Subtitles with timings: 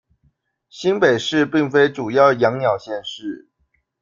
[0.67, 3.47] 新北市並非主要養鳥縣市